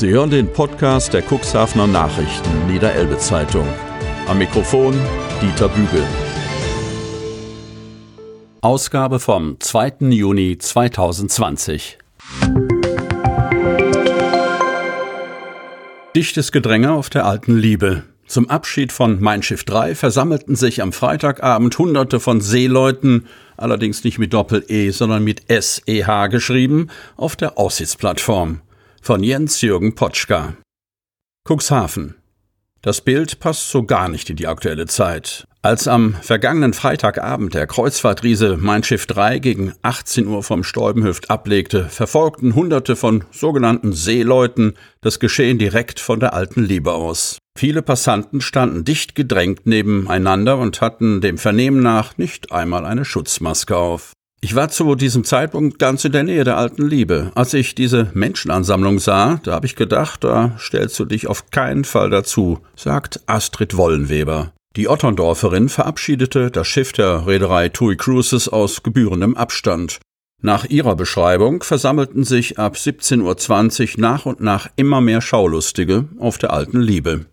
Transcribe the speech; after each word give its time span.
Sie 0.00 0.08
hören 0.08 0.30
den 0.30 0.50
Podcast 0.50 1.12
der 1.12 1.22
Cuxhavener 1.22 1.86
Nachrichten 1.86 2.66
Niederelbe 2.66 3.18
Zeitung. 3.18 3.68
Am 4.28 4.38
Mikrofon 4.38 4.98
Dieter 5.42 5.68
Bügel. 5.68 6.02
Ausgabe 8.62 9.20
vom 9.20 9.60
2. 9.60 10.08
Juni 10.08 10.56
2020. 10.56 11.98
Dichtes 16.16 16.50
Gedränge 16.50 16.92
auf 16.92 17.10
der 17.10 17.26
alten 17.26 17.58
Liebe. 17.58 18.04
Zum 18.26 18.48
Abschied 18.48 18.92
von 18.92 19.20
Mein 19.20 19.42
Schiff 19.42 19.64
3 19.64 19.94
versammelten 19.94 20.56
sich 20.56 20.80
am 20.80 20.94
Freitagabend 20.94 21.78
Hunderte 21.78 22.20
von 22.20 22.40
Seeleuten, 22.40 23.26
allerdings 23.58 24.02
nicht 24.02 24.18
mit 24.18 24.32
Doppel-E, 24.32 24.92
sondern 24.92 25.22
mit 25.22 25.50
S-E-H 25.50 26.28
geschrieben, 26.28 26.88
auf 27.18 27.36
der 27.36 27.58
Aussichtsplattform 27.58 28.62
von 29.00 29.22
Jens-Jürgen 29.22 29.94
Potschka. 29.94 30.56
Cuxhaven. 31.48 32.16
Das 32.82 33.00
Bild 33.00 33.40
passt 33.40 33.70
so 33.70 33.82
gar 33.82 34.08
nicht 34.08 34.30
in 34.30 34.36
die 34.36 34.46
aktuelle 34.46 34.86
Zeit. 34.86 35.44
Als 35.62 35.88
am 35.88 36.14
vergangenen 36.14 36.72
Freitagabend 36.72 37.52
der 37.52 37.66
Kreuzfahrtriese 37.66 38.56
Mein 38.58 38.82
Schiff 38.82 39.06
3 39.06 39.38
gegen 39.38 39.74
18 39.82 40.26
Uhr 40.26 40.42
vom 40.42 40.64
Stäubenhöft 40.64 41.30
ablegte, 41.30 41.84
verfolgten 41.90 42.54
Hunderte 42.54 42.96
von 42.96 43.24
sogenannten 43.30 43.92
Seeleuten 43.92 44.74
das 45.02 45.18
Geschehen 45.18 45.58
direkt 45.58 46.00
von 46.00 46.20
der 46.20 46.32
alten 46.32 46.62
Liebe 46.62 46.92
aus. 46.92 47.38
Viele 47.58 47.82
Passanten 47.82 48.40
standen 48.40 48.84
dicht 48.84 49.14
gedrängt 49.14 49.66
nebeneinander 49.66 50.56
und 50.56 50.80
hatten 50.80 51.20
dem 51.20 51.36
Vernehmen 51.36 51.82
nach 51.82 52.16
nicht 52.16 52.52
einmal 52.52 52.86
eine 52.86 53.04
Schutzmaske 53.04 53.76
auf. 53.76 54.12
Ich 54.42 54.54
war 54.54 54.70
zu 54.70 54.94
diesem 54.94 55.24
Zeitpunkt 55.24 55.78
ganz 55.78 56.04
in 56.06 56.12
der 56.12 56.24
Nähe 56.24 56.44
der 56.44 56.56
alten 56.56 56.88
Liebe. 56.88 57.30
Als 57.34 57.52
ich 57.52 57.74
diese 57.74 58.10
Menschenansammlung 58.14 58.98
sah, 58.98 59.38
da 59.42 59.52
habe 59.52 59.66
ich 59.66 59.76
gedacht, 59.76 60.24
da 60.24 60.56
stellst 60.58 60.98
du 60.98 61.04
dich 61.04 61.26
auf 61.26 61.50
keinen 61.50 61.84
Fall 61.84 62.08
dazu, 62.08 62.60
sagt 62.74 63.20
Astrid 63.26 63.76
Wollenweber. 63.76 64.52
Die 64.76 64.88
Otterndorferin 64.88 65.68
verabschiedete 65.68 66.50
das 66.50 66.66
Schiff 66.66 66.92
der 66.92 67.26
Reederei 67.26 67.68
TUI 67.68 67.96
Cruises 67.96 68.48
aus 68.48 68.82
gebührendem 68.82 69.36
Abstand. 69.36 69.98
Nach 70.42 70.64
ihrer 70.64 70.96
Beschreibung 70.96 71.62
versammelten 71.62 72.24
sich 72.24 72.58
ab 72.58 72.76
17.20 72.76 73.96
Uhr 73.96 74.00
nach 74.00 74.24
und 74.24 74.40
nach 74.40 74.70
immer 74.76 75.02
mehr 75.02 75.20
Schaulustige 75.20 76.06
auf 76.18 76.38
der 76.38 76.54
alten 76.54 76.80
Liebe. 76.80 77.26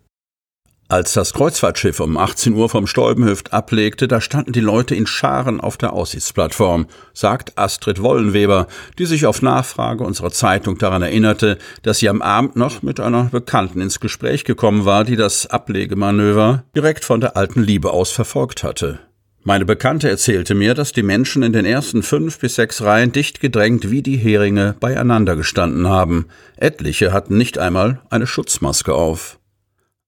Als 0.90 1.12
das 1.12 1.34
Kreuzfahrtschiff 1.34 2.00
um 2.00 2.16
18 2.16 2.54
Uhr 2.54 2.70
vom 2.70 2.86
Stolbenhöft 2.86 3.52
ablegte, 3.52 4.08
da 4.08 4.22
standen 4.22 4.52
die 4.52 4.60
Leute 4.60 4.94
in 4.94 5.06
Scharen 5.06 5.60
auf 5.60 5.76
der 5.76 5.92
Aussichtsplattform, 5.92 6.86
sagt 7.12 7.58
Astrid 7.58 8.00
Wollenweber, 8.00 8.68
die 8.98 9.04
sich 9.04 9.26
auf 9.26 9.42
Nachfrage 9.42 10.02
unserer 10.02 10.30
Zeitung 10.30 10.78
daran 10.78 11.02
erinnerte, 11.02 11.58
dass 11.82 11.98
sie 11.98 12.08
am 12.08 12.22
Abend 12.22 12.56
noch 12.56 12.80
mit 12.80 13.00
einer 13.00 13.24
Bekannten 13.24 13.82
ins 13.82 14.00
Gespräch 14.00 14.44
gekommen 14.44 14.86
war, 14.86 15.04
die 15.04 15.16
das 15.16 15.46
Ablegemanöver 15.46 16.64
direkt 16.74 17.04
von 17.04 17.20
der 17.20 17.36
alten 17.36 17.62
Liebe 17.62 17.90
aus 17.90 18.10
verfolgt 18.10 18.64
hatte. 18.64 18.98
Meine 19.44 19.66
Bekannte 19.66 20.08
erzählte 20.08 20.54
mir, 20.54 20.72
dass 20.72 20.92
die 20.92 21.02
Menschen 21.02 21.42
in 21.42 21.52
den 21.52 21.66
ersten 21.66 22.02
fünf 22.02 22.38
bis 22.38 22.54
sechs 22.54 22.80
Reihen 22.80 23.12
dicht 23.12 23.40
gedrängt 23.40 23.90
wie 23.90 24.00
die 24.00 24.16
Heringe 24.16 24.74
beieinander 24.80 25.36
gestanden 25.36 25.86
haben. 25.86 26.28
Etliche 26.56 27.12
hatten 27.12 27.36
nicht 27.36 27.58
einmal 27.58 28.00
eine 28.08 28.26
Schutzmaske 28.26 28.94
auf. 28.94 29.37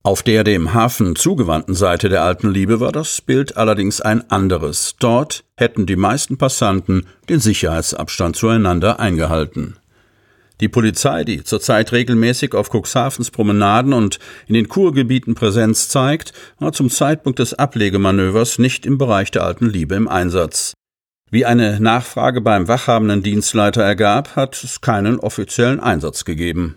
Auf 0.02 0.22
der 0.22 0.44
dem 0.44 0.72
Hafen 0.72 1.14
zugewandten 1.14 1.74
Seite 1.74 2.08
der 2.08 2.22
alten 2.22 2.50
Liebe 2.50 2.80
war 2.80 2.90
das 2.90 3.20
Bild 3.20 3.58
allerdings 3.58 4.00
ein 4.00 4.30
anderes. 4.30 4.96
Dort 4.98 5.44
hätten 5.58 5.84
die 5.84 5.96
meisten 5.96 6.38
Passanten 6.38 7.06
den 7.28 7.38
Sicherheitsabstand 7.38 8.34
zueinander 8.34 8.98
eingehalten. 8.98 9.76
Die 10.62 10.68
Polizei, 10.68 11.24
die 11.24 11.44
zurzeit 11.44 11.92
regelmäßig 11.92 12.54
auf 12.54 12.70
Cuxhavens 12.70 13.30
Promenaden 13.30 13.92
und 13.92 14.18
in 14.46 14.55
den 14.55 14.70
Kurgebieten 14.70 15.34
Präsenz 15.34 15.90
zeigt, 15.90 16.33
war 16.58 16.72
zum 16.72 16.89
Zeitpunkt 16.89 17.39
des 17.39 17.52
Ablegemanövers 17.52 18.58
nicht 18.58 18.86
im 18.86 18.96
Bereich 18.96 19.30
der 19.30 19.44
alten 19.44 19.68
Liebe 19.68 19.96
im 19.96 20.08
Einsatz. 20.08 20.72
Wie 21.30 21.44
eine 21.44 21.78
Nachfrage 21.78 22.40
beim 22.40 22.68
wachhabenden 22.68 23.22
Dienstleiter 23.22 23.83
ergab, 23.83 24.34
hat 24.34 24.64
es 24.64 24.80
keinen 24.80 25.20
offiziellen 25.20 25.78
Einsatz 25.78 26.24
gegeben. 26.24 26.77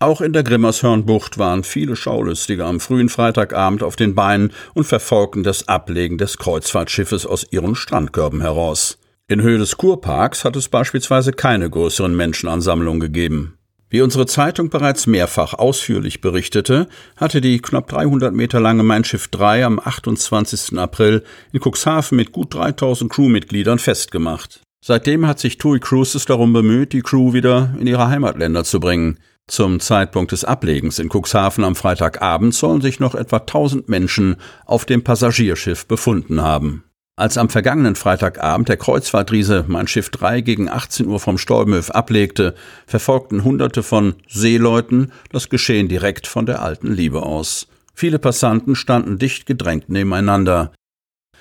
Auch 0.00 0.20
in 0.20 0.32
der 0.32 0.42
Grimmershörnbucht 0.42 1.38
waren 1.38 1.62
viele 1.62 1.94
Schaulustige 1.94 2.64
am 2.64 2.80
frühen 2.80 3.08
Freitagabend 3.08 3.82
auf 3.82 3.94
den 3.94 4.14
Beinen 4.14 4.52
und 4.74 4.84
verfolgten 4.84 5.42
das 5.44 5.68
Ablegen 5.68 6.18
des 6.18 6.38
Kreuzfahrtschiffes 6.38 7.24
aus 7.24 7.46
ihren 7.50 7.76
Strandkörben 7.76 8.40
heraus. 8.40 8.98
In 9.28 9.42
Höhe 9.42 9.58
des 9.58 9.76
Kurparks 9.76 10.44
hat 10.44 10.56
es 10.56 10.68
beispielsweise 10.68 11.32
keine 11.32 11.70
größeren 11.70 12.16
Menschenansammlungen 12.16 13.00
gegeben. 13.00 13.58
Wie 13.92 14.00
unsere 14.00 14.26
Zeitung 14.26 14.70
bereits 14.70 15.06
mehrfach 15.06 15.54
ausführlich 15.54 16.22
berichtete, 16.22 16.88
hatte 17.16 17.42
die 17.42 17.60
knapp 17.60 17.88
300 17.88 18.34
Meter 18.34 18.58
lange 18.58 18.82
Mein 18.82 19.04
Schiff 19.04 19.28
3 19.28 19.66
am 19.66 19.78
28. 19.78 20.78
April 20.78 21.22
in 21.52 21.60
Cuxhaven 21.60 22.16
mit 22.16 22.32
gut 22.32 22.54
3000 22.54 23.12
Crewmitgliedern 23.12 23.78
festgemacht. 23.78 24.62
Seitdem 24.82 25.26
hat 25.26 25.38
sich 25.38 25.58
TUI 25.58 25.78
Cruises 25.78 26.24
darum 26.24 26.52
bemüht, 26.52 26.92
die 26.92 27.02
Crew 27.02 27.34
wieder 27.34 27.74
in 27.78 27.86
ihre 27.86 28.08
Heimatländer 28.08 28.64
zu 28.64 28.80
bringen. 28.80 29.18
Zum 29.48 29.80
Zeitpunkt 29.80 30.32
des 30.32 30.44
Ablegens 30.44 30.98
in 30.98 31.08
Cuxhaven 31.08 31.64
am 31.64 31.74
Freitagabend 31.74 32.54
sollen 32.54 32.80
sich 32.80 33.00
noch 33.00 33.14
etwa 33.14 33.38
1000 33.38 33.88
Menschen 33.88 34.36
auf 34.64 34.84
dem 34.84 35.04
Passagierschiff 35.04 35.86
befunden 35.86 36.40
haben. 36.40 36.84
Als 37.16 37.36
am 37.36 37.50
vergangenen 37.50 37.94
Freitagabend 37.94 38.70
der 38.70 38.78
Kreuzfahrtriese 38.78 39.66
Mein 39.68 39.86
Schiff 39.86 40.08
3 40.08 40.40
gegen 40.40 40.70
18 40.70 41.06
Uhr 41.06 41.20
vom 41.20 41.36
Stolmöw 41.36 41.90
ablegte, 41.90 42.54
verfolgten 42.86 43.44
Hunderte 43.44 43.82
von 43.82 44.14
Seeleuten 44.28 45.12
das 45.30 45.50
Geschehen 45.50 45.88
direkt 45.88 46.26
von 46.26 46.46
der 46.46 46.62
alten 46.62 46.90
Liebe 46.90 47.22
aus. 47.22 47.68
Viele 47.94 48.18
Passanten 48.18 48.74
standen 48.74 49.18
dicht 49.18 49.44
gedrängt 49.44 49.90
nebeneinander. 49.90 50.72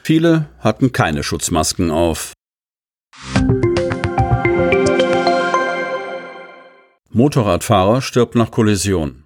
Viele 0.04 0.50
hatten 0.60 0.92
keine 0.92 1.24
Schutzmasken 1.24 1.90
auf. 1.90 2.34
Motorradfahrer 7.14 8.02
stirbt 8.02 8.36
nach 8.36 8.52
Kollision. 8.52 9.24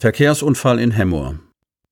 Verkehrsunfall 0.00 0.78
in 0.78 0.90
Hemmoor. 0.90 1.38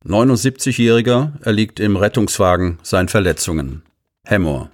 79-Jähriger 0.06 1.32
erliegt 1.42 1.80
im 1.80 1.96
Rettungswagen 1.96 2.78
seinen 2.82 3.08
Verletzungen. 3.08 3.82
Hemmoor. 4.26 4.70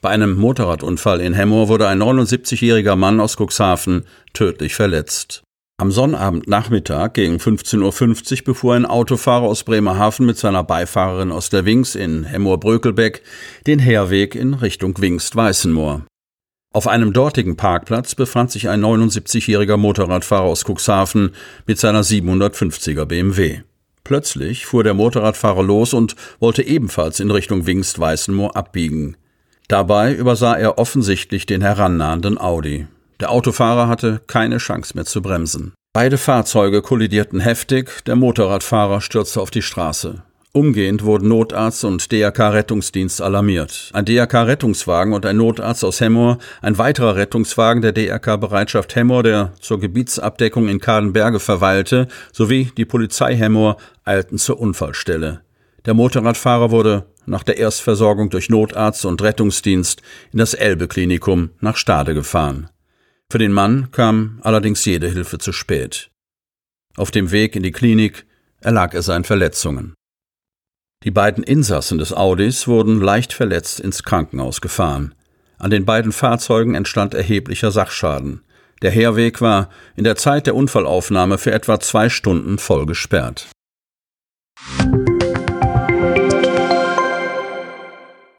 Bei 0.00 0.10
einem 0.10 0.36
Motorradunfall 0.36 1.20
in 1.20 1.34
Hemmoor 1.34 1.66
wurde 1.66 1.88
ein 1.88 2.00
79-jähriger 2.00 2.94
Mann 2.94 3.18
aus 3.18 3.36
Cuxhaven 3.36 4.04
tödlich 4.32 4.76
verletzt. 4.76 5.42
Am 5.76 5.90
Sonnabendnachmittag 5.90 7.14
gegen 7.14 7.38
15.50 7.38 8.38
Uhr 8.38 8.44
befuhr 8.44 8.74
ein 8.74 8.86
Autofahrer 8.86 9.46
aus 9.46 9.64
Bremerhaven 9.64 10.24
mit 10.24 10.38
seiner 10.38 10.62
Beifahrerin 10.62 11.32
aus 11.32 11.50
der 11.50 11.64
Wings 11.64 11.96
in 11.96 12.22
Hemmoor-Brökelbeck 12.22 13.24
den 13.66 13.80
Herweg 13.80 14.36
in 14.36 14.54
Richtung 14.54 14.96
Wingst-Weißenmoor. 15.00 16.02
Auf 16.74 16.86
einem 16.86 17.12
dortigen 17.12 17.56
Parkplatz 17.56 18.14
befand 18.14 18.50
sich 18.50 18.70
ein 18.70 18.82
79-jähriger 18.82 19.76
Motorradfahrer 19.76 20.44
aus 20.44 20.64
Cuxhaven 20.64 21.34
mit 21.66 21.78
seiner 21.78 22.02
750er 22.02 23.04
BMW. 23.04 23.60
Plötzlich 24.04 24.64
fuhr 24.64 24.82
der 24.82 24.94
Motorradfahrer 24.94 25.62
los 25.62 25.92
und 25.92 26.16
wollte 26.40 26.62
ebenfalls 26.62 27.20
in 27.20 27.30
Richtung 27.30 27.66
Wingst-Weißenmoor 27.66 28.56
abbiegen. 28.56 29.16
Dabei 29.68 30.14
übersah 30.14 30.54
er 30.54 30.78
offensichtlich 30.78 31.44
den 31.44 31.60
herannahenden 31.60 32.38
Audi. 32.38 32.86
Der 33.20 33.30
Autofahrer 33.30 33.86
hatte 33.86 34.22
keine 34.26 34.56
Chance 34.56 34.94
mehr 34.94 35.04
zu 35.04 35.20
bremsen. 35.20 35.74
Beide 35.92 36.16
Fahrzeuge 36.16 36.80
kollidierten 36.80 37.40
heftig, 37.40 38.02
der 38.06 38.16
Motorradfahrer 38.16 39.02
stürzte 39.02 39.42
auf 39.42 39.50
die 39.50 39.62
Straße. 39.62 40.22
Umgehend 40.54 41.02
wurden 41.02 41.28
Notarzt 41.28 41.82
und 41.82 42.12
DRK-Rettungsdienst 42.12 43.22
alarmiert. 43.22 43.88
Ein 43.94 44.04
DRK-Rettungswagen 44.04 45.14
und 45.14 45.24
ein 45.24 45.38
Notarzt 45.38 45.82
aus 45.82 46.02
Hemmoor, 46.02 46.36
ein 46.60 46.76
weiterer 46.76 47.16
Rettungswagen 47.16 47.80
der 47.80 47.92
DRK-Bereitschaft 47.92 48.94
Hemmoor, 48.94 49.22
der 49.22 49.54
zur 49.60 49.80
Gebietsabdeckung 49.80 50.68
in 50.68 50.78
Kadenberge 50.78 51.40
verweilte, 51.40 52.06
sowie 52.32 52.70
die 52.76 52.84
Polizei 52.84 53.34
Hemmoor 53.34 53.78
eilten 54.04 54.36
zur 54.36 54.60
Unfallstelle. 54.60 55.40
Der 55.86 55.94
Motorradfahrer 55.94 56.70
wurde 56.70 57.06
nach 57.24 57.44
der 57.44 57.56
Erstversorgung 57.56 58.28
durch 58.28 58.50
Notarzt 58.50 59.06
und 59.06 59.22
Rettungsdienst 59.22 60.02
in 60.32 60.38
das 60.38 60.52
Elbe-Klinikum 60.52 61.48
nach 61.60 61.78
Stade 61.78 62.12
gefahren. 62.12 62.68
Für 63.30 63.38
den 63.38 63.52
Mann 63.52 63.90
kam 63.90 64.38
allerdings 64.42 64.84
jede 64.84 65.08
Hilfe 65.08 65.38
zu 65.38 65.52
spät. 65.52 66.10
Auf 66.98 67.10
dem 67.10 67.30
Weg 67.30 67.56
in 67.56 67.62
die 67.62 67.72
Klinik 67.72 68.26
erlag 68.60 68.92
er 68.92 69.00
seinen 69.00 69.24
Verletzungen. 69.24 69.94
Die 71.04 71.10
beiden 71.10 71.42
Insassen 71.42 71.98
des 71.98 72.12
Audis 72.12 72.68
wurden 72.68 73.00
leicht 73.00 73.32
verletzt 73.32 73.80
ins 73.80 74.04
Krankenhaus 74.04 74.60
gefahren. 74.60 75.14
An 75.58 75.70
den 75.70 75.84
beiden 75.84 76.12
Fahrzeugen 76.12 76.74
entstand 76.74 77.14
erheblicher 77.14 77.72
Sachschaden. 77.72 78.42
Der 78.82 78.90
Herweg 78.90 79.40
war 79.40 79.68
in 79.96 80.04
der 80.04 80.16
Zeit 80.16 80.46
der 80.46 80.54
Unfallaufnahme 80.54 81.38
für 81.38 81.52
etwa 81.52 81.80
zwei 81.80 82.08
Stunden 82.08 82.58
voll 82.58 82.86
gesperrt. 82.86 83.48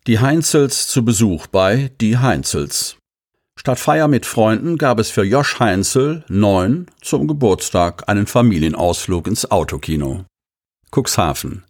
Die 0.08 0.20
Heinzels 0.20 0.88
zu 0.88 1.06
Besuch 1.06 1.48
bei 1.48 1.92
Die 2.02 2.18
Heinzels. 2.18 2.98
Statt 3.58 3.80
Feier 3.80 4.08
mit 4.08 4.26
Freunden 4.26 4.78
gab 4.78 5.00
es 5.00 5.10
für 5.10 5.24
Josch 5.24 5.60
Heinzel, 5.60 6.26
neun, 6.28 6.88
zum 7.02 7.28
Geburtstag 7.28 8.10
einen 8.10 8.28
Familienausflug 8.28 9.28
ins 9.28 9.50
Autokino. 9.50 10.26
Cuxhaven. 10.92 11.64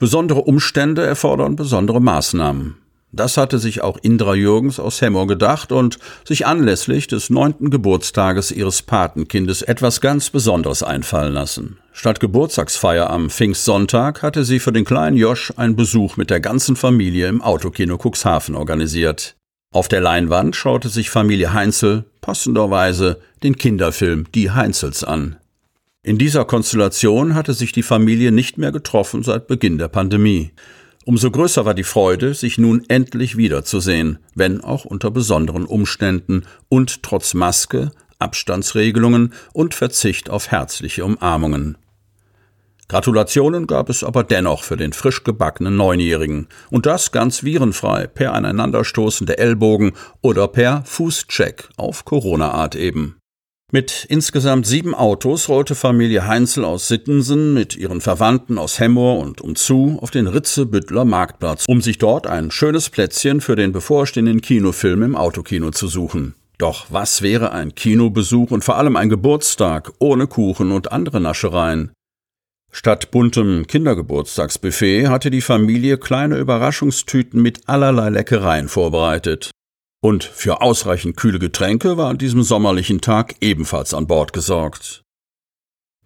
Besondere 0.00 0.40
Umstände 0.40 1.04
erfordern 1.04 1.56
besondere 1.56 2.00
Maßnahmen. 2.00 2.76
Das 3.12 3.36
hatte 3.36 3.58
sich 3.58 3.82
auch 3.82 3.98
Indra 4.00 4.34
Jürgens 4.34 4.80
aus 4.80 5.02
Hemmoor 5.02 5.26
gedacht 5.26 5.72
und 5.72 5.98
sich 6.24 6.46
anlässlich 6.46 7.06
des 7.06 7.28
neunten 7.28 7.68
Geburtstages 7.68 8.50
ihres 8.50 8.80
Patenkindes 8.80 9.60
etwas 9.60 10.00
ganz 10.00 10.30
Besonderes 10.30 10.82
einfallen 10.82 11.34
lassen. 11.34 11.76
Statt 11.92 12.18
Geburtstagsfeier 12.18 13.10
am 13.10 13.28
Pfingstsonntag 13.28 14.22
hatte 14.22 14.44
sie 14.44 14.58
für 14.58 14.72
den 14.72 14.86
kleinen 14.86 15.18
Josch 15.18 15.52
einen 15.56 15.76
Besuch 15.76 16.16
mit 16.16 16.30
der 16.30 16.40
ganzen 16.40 16.76
Familie 16.76 17.28
im 17.28 17.42
Autokino 17.42 17.98
Cuxhaven 17.98 18.54
organisiert. 18.54 19.36
Auf 19.70 19.88
der 19.88 20.00
Leinwand 20.00 20.56
schaute 20.56 20.88
sich 20.88 21.10
Familie 21.10 21.52
Heinzel 21.52 22.04
passenderweise 22.22 23.20
den 23.42 23.56
Kinderfilm 23.56 24.24
Die 24.34 24.50
Heinzels 24.50 25.04
an. 25.04 25.36
In 26.02 26.16
dieser 26.16 26.46
Konstellation 26.46 27.34
hatte 27.34 27.52
sich 27.52 27.72
die 27.72 27.82
Familie 27.82 28.32
nicht 28.32 28.56
mehr 28.56 28.72
getroffen 28.72 29.22
seit 29.22 29.46
Beginn 29.46 29.76
der 29.76 29.88
Pandemie. 29.88 30.50
Umso 31.04 31.30
größer 31.30 31.66
war 31.66 31.74
die 31.74 31.84
Freude, 31.84 32.32
sich 32.32 32.56
nun 32.56 32.84
endlich 32.88 33.36
wiederzusehen, 33.36 34.18
wenn 34.34 34.62
auch 34.62 34.86
unter 34.86 35.10
besonderen 35.10 35.66
Umständen 35.66 36.46
und 36.70 37.02
trotz 37.02 37.34
Maske, 37.34 37.90
Abstandsregelungen 38.18 39.34
und 39.52 39.74
Verzicht 39.74 40.30
auf 40.30 40.50
herzliche 40.50 41.04
Umarmungen. 41.04 41.76
Gratulationen 42.88 43.66
gab 43.66 43.90
es 43.90 44.02
aber 44.02 44.24
dennoch 44.24 44.64
für 44.64 44.78
den 44.78 44.94
frisch 44.94 45.22
gebackenen 45.22 45.76
Neunjährigen, 45.76 46.48
und 46.70 46.86
das 46.86 47.12
ganz 47.12 47.44
virenfrei, 47.44 48.06
per 48.06 48.32
Aneinanderstoßen 48.32 49.26
der 49.26 49.38
Ellbogen 49.38 49.92
oder 50.22 50.48
per 50.48 50.82
Fußcheck 50.86 51.68
auf 51.76 52.06
Corona-Art 52.06 52.74
eben. 52.74 53.19
Mit 53.72 54.04
insgesamt 54.08 54.66
sieben 54.66 54.96
Autos 54.96 55.48
rollte 55.48 55.76
Familie 55.76 56.26
Heinzel 56.26 56.64
aus 56.64 56.88
Sittensen 56.88 57.54
mit 57.54 57.76
ihren 57.76 58.00
Verwandten 58.00 58.58
aus 58.58 58.80
Hemmoor 58.80 59.20
und 59.20 59.40
umzu 59.40 59.98
auf 60.02 60.10
den 60.10 60.26
Ritzebüttler 60.26 61.04
Marktplatz, 61.04 61.66
um 61.68 61.80
sich 61.80 61.98
dort 61.98 62.26
ein 62.26 62.50
schönes 62.50 62.90
Plätzchen 62.90 63.40
für 63.40 63.54
den 63.54 63.70
bevorstehenden 63.70 64.40
Kinofilm 64.40 65.04
im 65.04 65.14
Autokino 65.14 65.70
zu 65.70 65.86
suchen. 65.86 66.34
Doch 66.58 66.86
was 66.90 67.22
wäre 67.22 67.52
ein 67.52 67.76
Kinobesuch 67.76 68.50
und 68.50 68.64
vor 68.64 68.76
allem 68.76 68.96
ein 68.96 69.08
Geburtstag 69.08 69.92
ohne 70.00 70.26
Kuchen 70.26 70.72
und 70.72 70.90
andere 70.90 71.20
Naschereien? 71.20 71.92
Statt 72.72 73.12
buntem 73.12 73.68
Kindergeburtstagsbuffet 73.68 75.08
hatte 75.08 75.30
die 75.30 75.40
Familie 75.40 75.96
kleine 75.96 76.38
Überraschungstüten 76.38 77.40
mit 77.40 77.68
allerlei 77.68 78.10
Leckereien 78.10 78.68
vorbereitet. 78.68 79.52
Und 80.02 80.24
für 80.24 80.62
ausreichend 80.62 81.16
kühle 81.16 81.38
Getränke 81.38 81.96
war 81.96 82.08
an 82.08 82.18
diesem 82.18 82.42
sommerlichen 82.42 83.00
Tag 83.00 83.34
ebenfalls 83.40 83.92
an 83.92 84.06
Bord 84.06 84.32
gesorgt. 84.32 85.02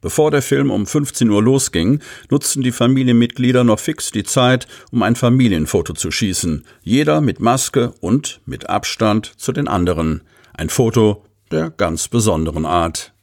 Bevor 0.00 0.30
der 0.30 0.42
Film 0.42 0.70
um 0.70 0.86
15 0.86 1.30
Uhr 1.30 1.42
losging, 1.42 2.00
nutzten 2.28 2.62
die 2.62 2.72
Familienmitglieder 2.72 3.64
noch 3.64 3.78
fix 3.78 4.10
die 4.10 4.24
Zeit, 4.24 4.66
um 4.90 5.02
ein 5.02 5.16
Familienfoto 5.16 5.94
zu 5.94 6.10
schießen, 6.10 6.66
jeder 6.82 7.22
mit 7.22 7.40
Maske 7.40 7.94
und 8.00 8.42
mit 8.44 8.68
Abstand 8.68 9.32
zu 9.38 9.52
den 9.52 9.66
anderen. 9.66 10.22
Ein 10.52 10.68
Foto 10.68 11.24
der 11.50 11.70
ganz 11.70 12.08
besonderen 12.08 12.66
Art. 12.66 13.14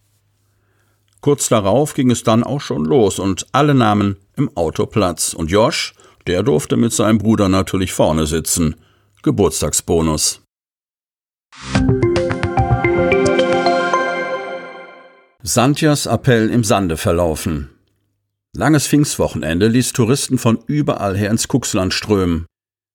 Kurz 1.20 1.50
darauf 1.50 1.94
ging 1.94 2.10
es 2.10 2.24
dann 2.24 2.44
auch 2.44 2.62
schon 2.62 2.84
los 2.84 3.20
und 3.20 3.46
alle 3.52 3.76
nahmen 3.76 4.18
im 4.36 4.50
Auto 4.58 4.88
Platz. 4.88 5.36
Und 5.36 5.52
Josh, 5.52 5.94
der 6.26 6.42
durfte 6.42 6.78
mit 6.78 6.94
seinem 6.94 7.20
Bruder 7.20 7.48
natürlich 7.48 7.94
vorne 7.94 8.26
sitzen. 8.26 8.76
Geburtstagsbonus. 9.22 10.42
Santjas 15.44 16.06
Appell 16.06 16.52
im 16.52 16.64
Sande 16.64 16.98
verlaufen. 16.98 17.72
Langes 18.56 18.86
Pfingstwochenende 18.86 19.68
ließ 19.70 19.92
Touristen 19.92 20.38
von 20.38 20.60
überall 20.68 21.18
her 21.18 21.32
ins 21.32 21.48
Kuxland 21.48 21.96
strömen. 21.96 22.46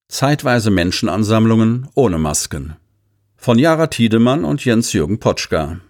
Zeitweise 0.08 0.70
Menschenansammlungen 0.70 1.88
ohne 1.96 2.18
Masken. 2.18 2.76
Von 3.36 3.58
Jara 3.58 3.88
Tiedemann 3.88 4.44
und 4.44 4.64
Jens-Jürgen 4.64 5.18
Potschka. 5.18 5.80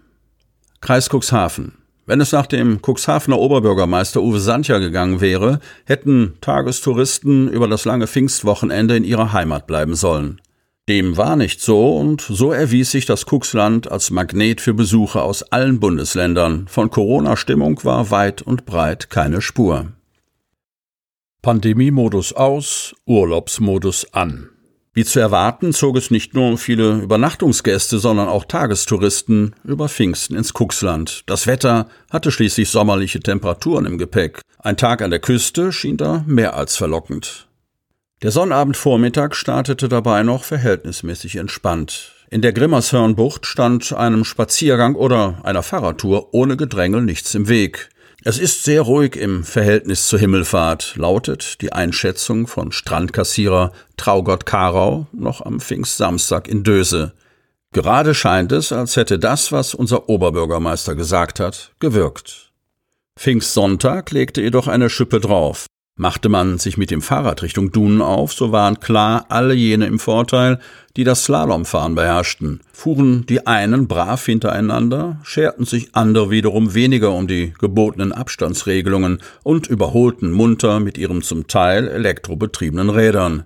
Kreis 0.80 1.10
Cuxhaven. 1.10 1.72
Wenn 2.06 2.22
es 2.22 2.32
nach 2.32 2.46
dem 2.46 2.80
Cuxhavener 2.80 3.38
Oberbürgermeister 3.38 4.22
Uwe 4.22 4.40
Santja 4.40 4.78
gegangen 4.78 5.20
wäre, 5.20 5.60
hätten 5.84 6.38
Tagestouristen 6.40 7.48
über 7.48 7.68
das 7.68 7.84
lange 7.84 8.06
Pfingstwochenende 8.06 8.96
in 8.96 9.04
ihrer 9.04 9.34
Heimat 9.34 9.66
bleiben 9.66 9.94
sollen. 9.94 10.40
Dem 10.88 11.16
war 11.16 11.34
nicht 11.34 11.60
so 11.60 11.96
und 11.96 12.20
so 12.20 12.52
erwies 12.52 12.92
sich 12.92 13.06
das 13.06 13.26
Kuxland 13.26 13.90
als 13.90 14.12
Magnet 14.12 14.60
für 14.60 14.72
Besucher 14.72 15.24
aus 15.24 15.42
allen 15.42 15.80
Bundesländern. 15.80 16.68
Von 16.68 16.90
Corona-Stimmung 16.90 17.82
war 17.82 18.12
weit 18.12 18.42
und 18.42 18.66
breit 18.66 19.10
keine 19.10 19.42
Spur. 19.42 19.92
Pandemiemodus 21.42 22.32
aus, 22.32 22.94
Urlaubsmodus 23.04 24.12
an. 24.12 24.50
Wie 24.92 25.04
zu 25.04 25.20
erwarten, 25.20 25.72
zog 25.72 25.96
es 25.96 26.10
nicht 26.10 26.34
nur 26.34 26.56
viele 26.56 27.00
Übernachtungsgäste, 27.00 27.98
sondern 27.98 28.28
auch 28.28 28.44
Tagestouristen 28.44 29.54
über 29.64 29.88
Pfingsten 29.88 30.36
ins 30.36 30.54
Kuxland. 30.54 31.24
Das 31.26 31.46
Wetter 31.46 31.88
hatte 32.10 32.30
schließlich 32.30 32.70
sommerliche 32.70 33.20
Temperaturen 33.20 33.86
im 33.86 33.98
Gepäck. 33.98 34.40
Ein 34.58 34.76
Tag 34.76 35.02
an 35.02 35.10
der 35.10 35.20
Küste 35.20 35.72
schien 35.72 35.96
da 35.96 36.24
mehr 36.26 36.54
als 36.54 36.76
verlockend. 36.76 37.45
Der 38.22 38.30
Sonnabendvormittag 38.30 39.34
startete 39.34 39.88
dabei 39.90 40.22
noch 40.22 40.44
verhältnismäßig 40.44 41.36
entspannt. 41.36 42.14
In 42.30 42.40
der 42.40 42.54
Grimmershörnbucht 42.54 43.44
stand 43.44 43.92
einem 43.92 44.24
Spaziergang 44.24 44.94
oder 44.94 45.38
einer 45.42 45.62
Fahrradtour 45.62 46.32
ohne 46.32 46.56
Gedrängel 46.56 47.02
nichts 47.02 47.34
im 47.34 47.48
Weg. 47.48 47.90
Es 48.24 48.38
ist 48.38 48.64
sehr 48.64 48.80
ruhig 48.80 49.16
im 49.16 49.44
Verhältnis 49.44 50.08
zur 50.08 50.18
Himmelfahrt, 50.18 50.96
lautet 50.96 51.60
die 51.60 51.74
Einschätzung 51.74 52.46
von 52.46 52.72
Strandkassierer 52.72 53.72
Traugott 53.98 54.46
Karau 54.46 55.06
noch 55.12 55.42
am 55.42 55.60
Pfingstsamstag 55.60 56.48
in 56.48 56.64
Döse. 56.64 57.12
Gerade 57.72 58.14
scheint 58.14 58.50
es, 58.50 58.72
als 58.72 58.96
hätte 58.96 59.18
das, 59.18 59.52
was 59.52 59.74
unser 59.74 60.08
Oberbürgermeister 60.08 60.94
gesagt 60.94 61.38
hat, 61.38 61.72
gewirkt. 61.80 62.50
Pfingstsonntag 63.18 64.10
legte 64.10 64.40
jedoch 64.40 64.68
eine 64.68 64.88
Schippe 64.88 65.20
drauf. 65.20 65.66
Machte 65.98 66.28
man 66.28 66.58
sich 66.58 66.76
mit 66.76 66.90
dem 66.90 67.00
Fahrrad 67.00 67.42
Richtung 67.42 67.72
Dunen 67.72 68.02
auf, 68.02 68.34
so 68.34 68.52
waren 68.52 68.80
klar 68.80 69.24
alle 69.30 69.54
jene 69.54 69.86
im 69.86 69.98
Vorteil, 69.98 70.58
die 70.94 71.04
das 71.04 71.24
Slalomfahren 71.24 71.94
beherrschten. 71.94 72.60
Fuhren 72.70 73.24
die 73.24 73.46
einen 73.46 73.88
brav 73.88 74.26
hintereinander, 74.26 75.18
scherten 75.22 75.64
sich 75.64 75.94
andere 75.94 76.30
wiederum 76.30 76.74
weniger 76.74 77.12
um 77.12 77.26
die 77.26 77.54
gebotenen 77.58 78.12
Abstandsregelungen 78.12 79.22
und 79.42 79.68
überholten 79.68 80.32
munter 80.32 80.80
mit 80.80 80.98
ihren 80.98 81.22
zum 81.22 81.46
Teil 81.46 81.88
elektrobetriebenen 81.88 82.90
Rädern. 82.90 83.44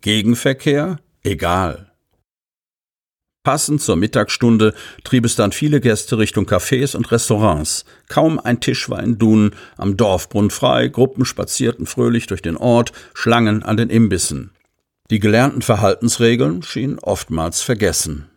Gegenverkehr? 0.00 1.00
Egal. 1.22 1.89
Passend 3.42 3.80
zur 3.80 3.96
Mittagsstunde 3.96 4.74
trieb 5.02 5.24
es 5.24 5.34
dann 5.34 5.52
viele 5.52 5.80
Gäste 5.80 6.18
Richtung 6.18 6.44
Cafés 6.44 6.94
und 6.94 7.10
Restaurants. 7.10 7.86
Kaum 8.08 8.38
ein 8.38 8.60
Tisch 8.60 8.90
war 8.90 9.02
in 9.02 9.16
Dun, 9.16 9.52
am 9.78 9.96
Dorfbrunnen 9.96 10.50
frei, 10.50 10.88
Gruppen 10.88 11.24
spazierten 11.24 11.86
fröhlich 11.86 12.26
durch 12.26 12.42
den 12.42 12.58
Ort, 12.58 12.92
Schlangen 13.14 13.62
an 13.62 13.78
den 13.78 13.88
Imbissen. 13.88 14.50
Die 15.10 15.20
gelernten 15.20 15.62
Verhaltensregeln 15.62 16.62
schienen 16.62 16.98
oftmals 16.98 17.62
vergessen. 17.62 18.28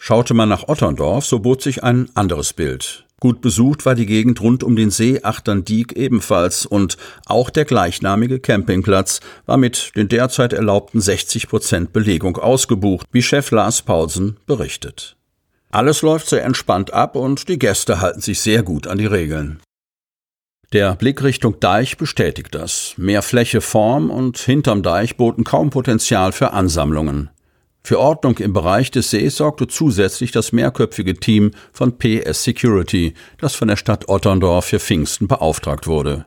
Schaute 0.00 0.34
man 0.34 0.48
nach 0.48 0.68
Otterndorf, 0.68 1.24
so 1.24 1.40
bot 1.40 1.60
sich 1.60 1.82
ein 1.82 2.08
anderes 2.14 2.52
Bild. 2.52 3.06
Gut 3.24 3.40
besucht 3.40 3.86
war 3.86 3.94
die 3.94 4.04
Gegend 4.04 4.42
rund 4.42 4.62
um 4.62 4.76
den 4.76 4.90
See 4.90 5.20
Achterndiek 5.22 5.96
ebenfalls 5.96 6.66
und 6.66 6.98
auch 7.24 7.48
der 7.48 7.64
gleichnamige 7.64 8.38
Campingplatz 8.38 9.20
war 9.46 9.56
mit 9.56 9.92
den 9.96 10.08
derzeit 10.08 10.52
erlaubten 10.52 11.00
60 11.00 11.48
Prozent 11.48 11.94
Belegung 11.94 12.36
ausgebucht, 12.36 13.06
wie 13.12 13.22
Chef 13.22 13.50
Lars 13.50 13.80
Paulsen 13.80 14.36
berichtet. 14.44 15.16
Alles 15.70 16.02
läuft 16.02 16.28
sehr 16.28 16.44
entspannt 16.44 16.92
ab 16.92 17.16
und 17.16 17.48
die 17.48 17.58
Gäste 17.58 18.02
halten 18.02 18.20
sich 18.20 18.42
sehr 18.42 18.62
gut 18.62 18.86
an 18.86 18.98
die 18.98 19.06
Regeln. 19.06 19.58
Der 20.74 20.94
Blick 20.94 21.22
Richtung 21.22 21.58
Deich 21.60 21.96
bestätigt 21.96 22.54
das. 22.54 22.92
Mehr 22.98 23.22
Fläche, 23.22 23.62
Form 23.62 24.10
und 24.10 24.36
hinterm 24.36 24.82
Deich 24.82 25.16
boten 25.16 25.44
kaum 25.44 25.70
Potenzial 25.70 26.32
für 26.32 26.52
Ansammlungen. 26.52 27.30
Für 27.86 28.00
Ordnung 28.00 28.38
im 28.38 28.54
Bereich 28.54 28.90
des 28.90 29.10
Sees 29.10 29.36
sorgte 29.36 29.68
zusätzlich 29.68 30.32
das 30.32 30.52
mehrköpfige 30.52 31.16
Team 31.16 31.50
von 31.70 31.98
PS 31.98 32.42
Security, 32.42 33.12
das 33.36 33.54
von 33.54 33.68
der 33.68 33.76
Stadt 33.76 34.08
Otterndorf 34.08 34.64
für 34.64 34.80
Pfingsten 34.80 35.28
beauftragt 35.28 35.86
wurde. 35.86 36.24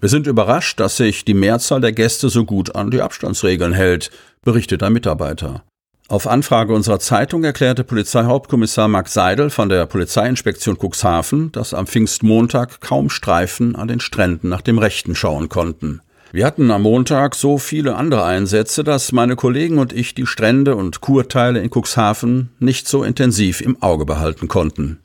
Wir 0.00 0.08
sind 0.08 0.26
überrascht, 0.26 0.80
dass 0.80 0.96
sich 0.96 1.26
die 1.26 1.34
Mehrzahl 1.34 1.82
der 1.82 1.92
Gäste 1.92 2.30
so 2.30 2.46
gut 2.46 2.74
an 2.74 2.90
die 2.90 3.02
Abstandsregeln 3.02 3.74
hält, 3.74 4.10
berichtet 4.42 4.82
ein 4.82 4.94
Mitarbeiter. 4.94 5.64
Auf 6.08 6.26
Anfrage 6.26 6.72
unserer 6.72 6.98
Zeitung 6.98 7.44
erklärte 7.44 7.84
Polizeihauptkommissar 7.84 8.88
Max 8.88 9.12
Seidel 9.12 9.50
von 9.50 9.68
der 9.68 9.84
Polizeiinspektion 9.84 10.78
Cuxhaven, 10.78 11.52
dass 11.52 11.74
am 11.74 11.86
Pfingstmontag 11.86 12.80
kaum 12.80 13.10
Streifen 13.10 13.76
an 13.76 13.88
den 13.88 14.00
Stränden 14.00 14.48
nach 14.48 14.62
dem 14.62 14.78
Rechten 14.78 15.14
schauen 15.14 15.50
konnten. 15.50 16.00
Wir 16.36 16.44
hatten 16.44 16.70
am 16.70 16.82
Montag 16.82 17.34
so 17.34 17.56
viele 17.56 17.96
andere 17.96 18.22
Einsätze, 18.24 18.84
dass 18.84 19.10
meine 19.10 19.36
Kollegen 19.36 19.78
und 19.78 19.94
ich 19.94 20.14
die 20.14 20.26
Strände 20.26 20.76
und 20.76 21.00
Kurteile 21.00 21.60
in 21.60 21.70
Cuxhaven 21.70 22.50
nicht 22.58 22.86
so 22.88 23.04
intensiv 23.04 23.62
im 23.62 23.82
Auge 23.82 24.04
behalten 24.04 24.46
konnten. 24.46 25.00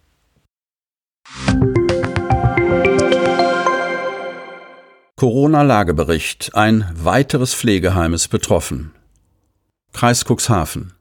Corona-Lagebericht. 5.16 6.54
Ein 6.54 6.92
weiteres 6.96 7.54
Pflegeheim 7.54 8.14
ist 8.14 8.28
betroffen. 8.28 8.92
Kreis 9.94 10.26
Cuxhaven. 10.26 10.92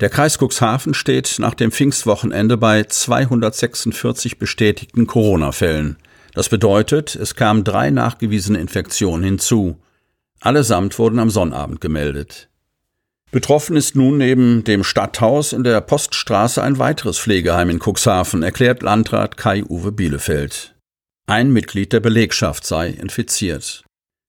Der 0.00 0.10
Kreis 0.10 0.38
Cuxhaven 0.38 0.94
steht 0.94 1.36
nach 1.38 1.54
dem 1.54 1.70
Pfingstwochenende 1.70 2.56
bei 2.56 2.82
246 2.82 4.40
bestätigten 4.40 5.06
Corona-Fällen. 5.06 5.96
Das 6.34 6.48
bedeutet, 6.48 7.14
es 7.16 7.34
kamen 7.34 7.64
drei 7.64 7.90
nachgewiesene 7.90 8.58
Infektionen 8.58 9.24
hinzu. 9.24 9.78
Allesamt 10.40 10.98
wurden 10.98 11.18
am 11.18 11.30
Sonnabend 11.30 11.80
gemeldet. 11.80 12.48
Betroffen 13.30 13.76
ist 13.76 13.94
nun 13.94 14.16
neben 14.16 14.64
dem 14.64 14.84
Stadthaus 14.84 15.52
in 15.52 15.62
der 15.62 15.80
Poststraße 15.82 16.62
ein 16.62 16.78
weiteres 16.78 17.18
Pflegeheim 17.18 17.68
in 17.68 17.78
Cuxhaven, 17.78 18.42
erklärt 18.42 18.82
Landrat 18.82 19.36
Kai-Uwe 19.36 19.92
Bielefeld. 19.92 20.74
Ein 21.26 21.52
Mitglied 21.52 21.92
der 21.92 22.00
Belegschaft 22.00 22.64
sei 22.64 22.88
infiziert. 22.88 23.84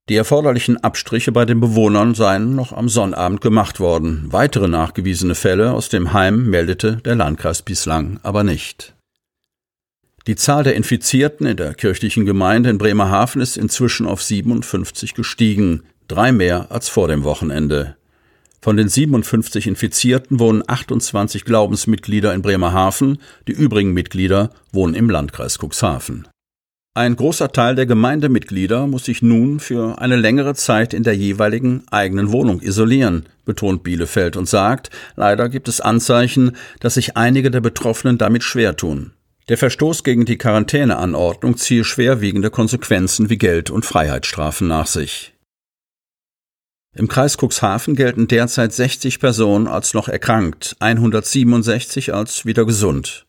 Die 0.10 0.15
erforderlichen 0.15 0.84
Abstriche 0.84 1.32
bei 1.32 1.46
den 1.46 1.62
Bewohnern 1.62 2.13
seien 2.15 2.56
noch 2.56 2.74
am 2.74 2.89
Sonnabend 2.89 3.39
gemacht 3.39 3.79
worden. 3.79 4.25
Weitere 4.32 4.68
nachgewiesene 4.68 5.36
Fälle 5.36 5.72
aus 5.72 5.88
dem 5.88 6.12
Heim 6.12 6.50
meldete 6.50 6.98
der 6.98 7.15
Landkreis 7.15 7.62
bislang 7.62 8.20
aber 8.24 8.44
nicht. 8.44 8.96
Die 10.29 10.36
Zahl 10.36 10.63
der 10.63 10.75
Infizierten 10.75 11.48
in 11.48 11.57
der 11.57 11.74
kirchlichen 11.74 12.24
Gemeinde 12.24 12.69
in 12.69 12.77
Bremerhaven 12.77 13.41
ist 13.41 13.57
inzwischen 13.57 14.05
auf 14.05 14.21
57 14.21 15.15
gestiegen, 15.15 15.81
drei 16.07 16.31
mehr 16.31 16.67
als 16.69 16.88
vor 16.88 17.07
dem 17.07 17.24
Wochenende. 17.24 17.95
Von 18.62 18.77
den 18.77 18.89
57 18.89 19.65
Infizierten 19.65 20.39
wohnen 20.39 20.62
28 20.67 21.45
Glaubensmitglieder 21.45 22.31
in 22.36 22.43
Bremerhaven, 22.43 23.17
die 23.48 23.53
übrigen 23.53 23.91
Mitglieder 23.93 24.51
wohnen 24.71 24.93
im 24.93 25.09
Landkreis 25.09 25.57
Cuxhaven. 25.57 26.27
Ein 26.93 27.15
großer 27.15 27.51
Teil 27.51 27.74
der 27.74 27.88
Gemeindemitglieder 27.88 28.86
muss 28.86 29.05
sich 29.05 29.24
nun 29.24 29.59
für 29.59 30.00
eine 30.00 30.15
längere 30.15 30.53
Zeit 30.53 30.93
in 30.93 31.01
der 31.01 31.15
jeweiligen 31.15 31.86
eigenen 31.89 32.31
Wohnung 32.31 32.62
isolieren, 32.62 33.25
betont 33.45 33.81
Bielefeld 33.81 34.38
und 34.38 34.48
sagt, 34.48 34.91
leider 35.15 35.50
gibt 35.50 35.67
es 35.67 35.81
Anzeichen, 35.81 36.55
dass 36.81 36.93
sich 36.93 37.17
einige 37.17 37.50
der 37.50 37.62
Betroffenen 37.62 38.19
damit 38.19 38.43
schwer 38.43 38.75
tun. 38.77 39.13
Der 39.50 39.58
Verstoß 39.58 40.03
gegen 40.03 40.25
die 40.25 40.38
Quarantäneanordnung 40.38 41.58
ziehe 41.58 41.84
schwerwiegende 41.84 42.51
Konsequenzen 42.51 43.32
wie 43.32 43.39
Geld- 43.39 43.72
und 43.72 43.84
Freiheitsstrafen 43.84 44.68
nach 44.68 44.86
sich. 44.86 45.34
Im 46.96 47.08
Kreis 47.08 47.38
Cuxhaven 47.38 47.96
gelten 47.96 48.27
derzeit 48.27 48.74
60 48.74 49.20
Personen 49.20 49.68
als 49.68 49.96
noch 49.96 50.08
erkrankt, 50.08 50.75
167 50.79 52.13
als 52.13 52.46
wieder 52.46 52.63
gesund. 52.65 53.25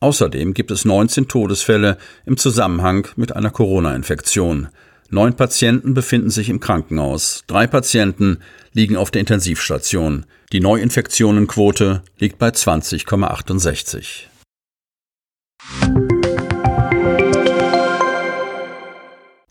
Außerdem 0.00 0.52
gibt 0.52 0.70
es 0.70 0.84
19 0.84 1.28
Todesfälle 1.28 1.96
im 2.26 2.36
Zusammenhang 2.36 3.08
mit 3.16 3.34
einer 3.34 3.50
Corona-Infektion. 3.50 4.68
Neun 5.08 5.36
Patienten 5.36 5.94
befinden 5.94 6.30
sich 6.30 6.50
im 6.50 6.60
Krankenhaus, 6.60 7.44
drei 7.46 7.66
Patienten 7.66 8.40
liegen 8.72 8.96
auf 8.96 9.10
der 9.10 9.20
Intensivstation. 9.20 10.26
Die 10.52 10.60
Neuinfektionenquote 10.60 12.02
liegt 12.18 12.38
bei 12.38 12.48
20,68. 12.48 14.31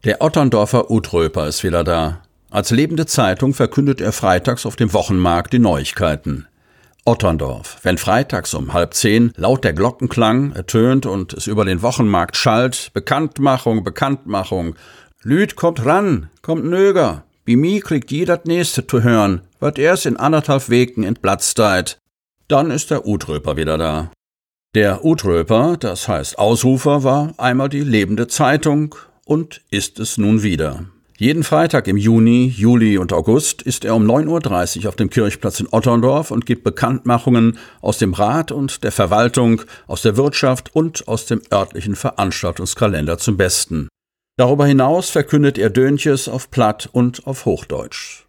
Der 0.03 0.20
Otterndorfer 0.20 0.89
Utröper 0.89 1.48
ist 1.48 1.63
wieder 1.63 1.84
da. 1.84 2.24
Als 2.50 2.72
lebende 2.72 3.06
Zeitung 3.06 3.53
verkündet 3.53 4.01
er 4.01 4.12
freitags 4.12 4.65
auf 4.65 4.75
dem 4.75 4.94
Wochenmarkt 4.94 5.53
die 5.53 5.60
Neuigkeiten. 5.60 6.48
Otterndorf. 7.06 7.77
Wenn 7.84 8.00
freitags 8.00 8.56
um 8.56 8.74
halb 8.74 8.96
zehn 8.96 9.32
laut 9.36 9.63
der 9.63 9.74
Glockenklang 9.74 10.53
ertönt 10.53 11.06
und 11.06 11.34
es 11.34 11.46
über 11.46 11.65
den 11.65 11.84
Wochenmarkt 11.84 12.36
schallt, 12.36 12.89
Bekanntmachung, 12.96 13.84
Bekanntmachung. 13.84 14.75
Lüd 15.22 15.56
kommt 15.56 15.86
ran, 15.86 16.32
kommt 16.41 16.65
nöger. 16.65 17.24
Bi 17.46 17.56
mi 17.56 17.80
kriegt 17.80 18.10
jeder 18.10 18.38
das 18.38 18.46
nächste 18.48 18.88
zu 18.88 19.03
hören, 19.03 19.41
wird 19.60 19.77
erst 19.77 20.08
in 20.08 20.18
anderthalb 20.18 20.70
Wegen 20.70 21.03
entplatzt 21.03 21.60
Dann 22.48 22.72
ist 22.72 22.89
der 22.89 23.06
Utröper 23.06 23.56
wieder 23.56 23.77
da. 23.77 24.12
Der 24.74 25.04
Utröper, 25.04 25.75
das 25.78 26.08
heißt 26.08 26.40
Ausrufer, 26.40 27.04
war 27.04 27.34
einmal 27.38 27.68
die 27.68 27.82
lebende 27.82 28.28
Zeitung 28.28 28.96
und 29.25 29.60
ist 29.70 30.00
es 30.00 30.18
nun 30.18 30.44
wieder. 30.44 30.86
Jeden 31.18 31.44
Freitag 31.44 31.90
im 31.90 31.98
Juni, 31.98 32.48
Juli 32.48 32.98
und 32.98 33.12
August 33.12 33.62
ist 33.62 33.84
er 33.84 33.96
um 33.96 34.10
9.30 34.10 34.84
Uhr 34.84 34.88
auf 34.88 34.96
dem 34.96 35.10
Kirchplatz 35.10 35.60
in 35.60 35.68
Otterndorf 35.70 36.32
und 36.32 36.46
gibt 36.46 36.63
Bekanntmachungen 36.63 37.60
aus 37.82 37.98
dem 37.98 38.13
Rat 38.13 38.54
und 38.54 38.86
der 38.86 38.94
Verwaltung, 38.94 39.62
aus 39.88 40.04
der 40.04 40.16
Wirtschaft 40.16 40.74
und 40.74 41.06
aus 41.06 41.25
dem 41.25 41.42
örtlichen 41.51 41.98
Veranstaltungskalender 41.98 43.18
zum 43.18 43.36
Besten. 43.36 43.90
Darüber 44.38 44.66
hinaus 44.66 45.10
verkündet 45.10 45.58
er 45.58 45.70
Dönches 45.70 46.30
auf 46.30 46.50
Platt 46.50 46.88
und 46.94 47.28
auf 47.28 47.44
Hochdeutsch. 47.44 48.25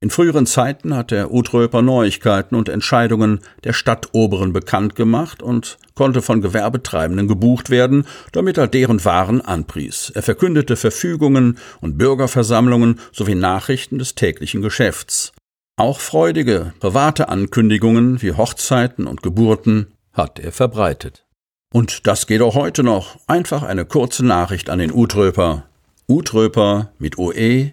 In 0.00 0.10
früheren 0.10 0.46
Zeiten 0.46 0.94
hat 0.94 1.10
der 1.10 1.32
Utröper 1.32 1.82
Neuigkeiten 1.82 2.54
und 2.54 2.68
Entscheidungen 2.68 3.40
der 3.64 3.72
Stadtoberen 3.72 4.52
bekannt 4.52 4.94
gemacht 4.94 5.42
und 5.42 5.76
konnte 5.96 6.22
von 6.22 6.40
Gewerbetreibenden 6.40 7.26
gebucht 7.26 7.68
werden, 7.68 8.06
damit 8.30 8.58
er 8.58 8.68
deren 8.68 9.04
Waren 9.04 9.40
anpries. 9.40 10.12
Er 10.14 10.22
verkündete 10.22 10.76
Verfügungen 10.76 11.58
und 11.80 11.98
Bürgerversammlungen 11.98 13.00
sowie 13.10 13.34
Nachrichten 13.34 13.98
des 13.98 14.14
täglichen 14.14 14.62
Geschäfts. 14.62 15.32
Auch 15.76 15.98
freudige, 15.98 16.74
private 16.78 17.28
Ankündigungen 17.28 18.22
wie 18.22 18.32
Hochzeiten 18.32 19.08
und 19.08 19.24
Geburten 19.24 19.94
hat 20.12 20.38
er 20.38 20.52
verbreitet. 20.52 21.26
Und 21.72 22.06
das 22.06 22.28
geht 22.28 22.40
auch 22.40 22.54
heute 22.54 22.84
noch. 22.84 23.18
Einfach 23.26 23.64
eine 23.64 23.84
kurze 23.84 24.24
Nachricht 24.24 24.70
an 24.70 24.78
den 24.78 24.92
Utröper. 24.92 25.64
Utröper 26.08 26.92
mit 26.98 27.18
OE 27.18 27.72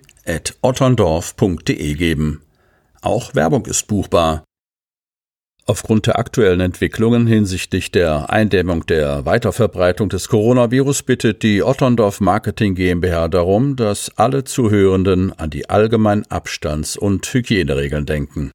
otterndorf.de 0.62 1.94
geben. 1.94 2.41
Auch 3.01 3.36
Werbung 3.36 3.65
ist 3.65 3.88
buchbar. 3.88 4.44
Aufgrund 5.67 6.05
der 6.05 6.20
aktuellen 6.20 6.60
Entwicklungen 6.60 7.25
hinsichtlich 7.25 7.91
der 7.91 8.29
Eindämmung 8.29 8.86
der 8.86 9.25
Weiterverbreitung 9.25 10.10
des 10.10 10.27
Coronavirus 10.27 11.01
bittet 11.03 11.41
die 11.41 11.63
Otterndorf 11.63 12.22
Marketing 12.22 12.75
GmbH 12.75 13.27
darum, 13.29 13.75
dass 13.75 14.12
alle 14.15 14.44
Zuhörenden 14.44 15.34
an 15.34 15.50
die 15.50 15.67
allgemeinen 15.67 16.25
Abstands- 16.29 16.98
und 16.98 17.25
Hygieneregeln 17.34 18.05
denken. 18.05 18.51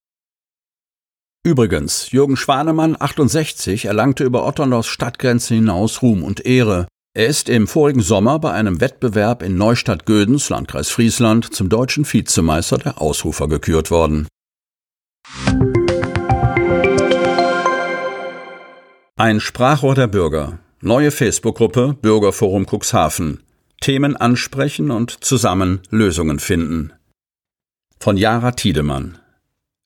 Übrigens, 1.42 2.12
Jürgen 2.12 2.36
Schwanemann, 2.36 2.96
68, 3.00 3.86
erlangte 3.86 4.22
über 4.24 4.46
Otterndorfs 4.46 4.88
Stadtgrenze 4.88 5.54
hinaus 5.54 6.02
Ruhm 6.02 6.22
und 6.22 6.46
Ehre. 6.46 6.86
Er 7.12 7.26
ist 7.26 7.48
im 7.48 7.66
vorigen 7.66 8.02
Sommer 8.02 8.38
bei 8.38 8.52
einem 8.52 8.80
Wettbewerb 8.80 9.42
in 9.42 9.56
Neustadt-Gödens, 9.56 10.48
Landkreis 10.48 10.90
Friesland, 10.90 11.52
zum 11.52 11.68
deutschen 11.68 12.04
Vizemeister 12.04 12.78
der 12.78 13.00
Ausrufer 13.00 13.48
gekürt 13.48 13.90
worden. 13.90 14.28
Ein 19.16 19.40
Sprachrohr 19.40 19.96
der 19.96 20.06
Bürger. 20.06 20.60
Neue 20.82 21.10
Facebook-Gruppe 21.10 21.96
Bürgerforum 22.00 22.64
Cuxhaven. 22.64 23.42
Themen 23.80 24.16
ansprechen 24.16 24.92
und 24.92 25.24
zusammen 25.24 25.80
Lösungen 25.90 26.38
finden. 26.38 26.92
Von 27.98 28.18
Jara 28.18 28.52
Tiedemann. 28.52 29.18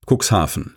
Cuxhaven. 0.06 0.76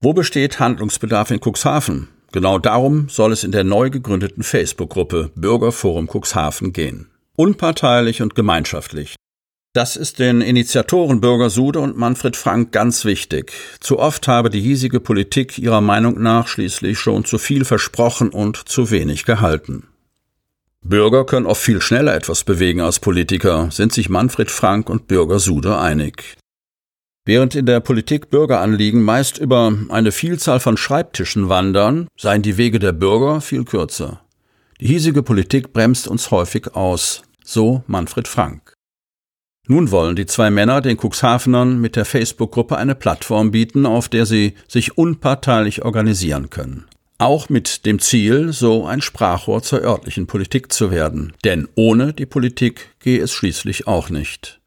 Wo 0.00 0.12
besteht 0.12 0.58
Handlungsbedarf 0.58 1.30
in 1.30 1.38
Cuxhaven? 1.40 2.08
Genau 2.32 2.58
darum 2.58 3.08
soll 3.10 3.32
es 3.32 3.44
in 3.44 3.52
der 3.52 3.62
neu 3.62 3.90
gegründeten 3.90 4.42
Facebook-Gruppe 4.42 5.30
Bürgerforum 5.34 6.08
Cuxhaven 6.08 6.72
gehen. 6.72 7.10
Unparteilich 7.36 8.22
und 8.22 8.34
gemeinschaftlich. 8.34 9.16
Das 9.74 9.96
ist 9.96 10.18
den 10.18 10.40
Initiatoren 10.40 11.20
Bürger 11.20 11.48
Sude 11.48 11.80
und 11.80 11.96
Manfred 11.96 12.36
Frank 12.36 12.72
ganz 12.72 13.04
wichtig. 13.04 13.52
Zu 13.80 13.98
oft 13.98 14.28
habe 14.28 14.50
die 14.50 14.60
hiesige 14.60 15.00
Politik 15.00 15.58
ihrer 15.58 15.80
Meinung 15.80 16.22
nach 16.22 16.46
schließlich 16.48 16.98
schon 16.98 17.24
zu 17.24 17.38
viel 17.38 17.64
versprochen 17.64 18.30
und 18.30 18.56
zu 18.56 18.90
wenig 18.90 19.24
gehalten. 19.24 19.88
Bürger 20.82 21.24
können 21.24 21.46
oft 21.46 21.62
viel 21.62 21.80
schneller 21.80 22.14
etwas 22.14 22.44
bewegen 22.44 22.80
als 22.80 22.98
Politiker, 22.98 23.70
sind 23.70 23.92
sich 23.92 24.08
Manfred 24.08 24.50
Frank 24.50 24.90
und 24.90 25.06
Bürger 25.06 25.38
Sude 25.38 25.78
einig. 25.78 26.36
Während 27.24 27.54
in 27.54 27.66
der 27.66 27.78
Politik 27.78 28.30
Bürgeranliegen 28.30 29.00
meist 29.00 29.38
über 29.38 29.72
eine 29.90 30.10
Vielzahl 30.10 30.58
von 30.58 30.76
Schreibtischen 30.76 31.48
wandern, 31.48 32.08
seien 32.16 32.42
die 32.42 32.56
Wege 32.56 32.80
der 32.80 32.92
Bürger 32.92 33.40
viel 33.40 33.64
kürzer. 33.64 34.20
Die 34.80 34.88
hiesige 34.88 35.22
Politik 35.22 35.72
bremst 35.72 36.08
uns 36.08 36.32
häufig 36.32 36.74
aus, 36.74 37.22
so 37.44 37.84
Manfred 37.86 38.26
Frank. 38.26 38.74
Nun 39.68 39.92
wollen 39.92 40.16
die 40.16 40.26
zwei 40.26 40.50
Männer 40.50 40.80
den 40.80 40.98
Cuxhavenern 40.98 41.80
mit 41.80 41.94
der 41.94 42.04
Facebook-Gruppe 42.04 42.76
eine 42.76 42.96
Plattform 42.96 43.52
bieten, 43.52 43.86
auf 43.86 44.08
der 44.08 44.26
sie 44.26 44.54
sich 44.66 44.98
unparteilich 44.98 45.84
organisieren 45.84 46.50
können. 46.50 46.86
Auch 47.18 47.48
mit 47.48 47.86
dem 47.86 48.00
Ziel, 48.00 48.52
so 48.52 48.84
ein 48.84 49.00
Sprachrohr 49.00 49.62
zur 49.62 49.82
örtlichen 49.82 50.26
Politik 50.26 50.72
zu 50.72 50.90
werden. 50.90 51.34
Denn 51.44 51.68
ohne 51.76 52.12
die 52.12 52.26
Politik 52.26 52.88
gehe 52.98 53.22
es 53.22 53.30
schließlich 53.30 53.86
auch 53.86 54.10
nicht. 54.10 54.61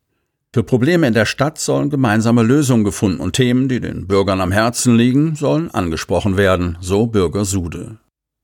Für 0.55 0.63
Probleme 0.63 1.05
in 1.05 1.13
der 1.13 1.25
Stadt 1.25 1.59
sollen 1.59 1.89
gemeinsame 1.89 2.41
Lösungen 2.41 2.85
gefunden 2.85 3.19
und 3.19 3.33
Themen, 3.33 3.67
die 3.67 3.81
den 3.81 4.07
Bürgern 4.07 4.39
am 4.39 4.53
Herzen 4.53 4.95
liegen, 4.95 5.35
sollen 5.35 5.69
angesprochen 5.69 6.37
werden, 6.37 6.77
so 6.79 7.07
Bürger 7.07 7.43
Sude. 7.43 7.97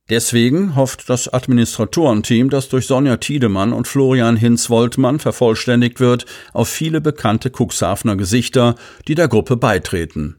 Deswegen 0.10 0.76
hofft 0.76 1.10
das 1.10 1.34
Administratorenteam, 1.34 2.50
das 2.50 2.68
durch 2.68 2.86
Sonja 2.86 3.16
Tiedemann 3.16 3.72
und 3.72 3.88
Florian 3.88 4.36
Hinz-Woltmann 4.36 5.20
vervollständigt 5.20 6.02
wird, 6.02 6.26
auf 6.52 6.68
viele 6.68 7.00
bekannte 7.00 7.50
Cuxhavener 7.50 8.18
Gesichter, 8.18 8.76
die 9.08 9.16
der 9.16 9.30
Gruppe 9.30 9.56
beitreten. 9.56 10.36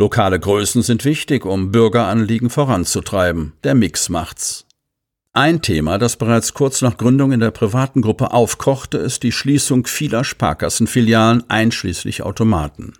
Lokale 0.00 0.40
Größen 0.40 0.80
sind 0.80 1.04
wichtig, 1.04 1.44
um 1.44 1.72
Bürgeranliegen 1.72 2.48
voranzutreiben. 2.48 3.52
Der 3.64 3.74
Mix 3.74 4.08
macht's. 4.08 4.65
Ein 5.36 5.60
Thema, 5.60 5.98
das 5.98 6.16
bereits 6.16 6.54
kurz 6.54 6.80
nach 6.80 6.96
Gründung 6.96 7.30
in 7.30 7.40
der 7.40 7.50
privaten 7.50 8.00
Gruppe 8.00 8.32
aufkochte, 8.32 8.96
ist 8.96 9.22
die 9.22 9.32
Schließung 9.32 9.86
vieler 9.86 10.24
Sparkassenfilialen 10.24 11.44
einschließlich 11.50 12.22
Automaten. 12.22 12.94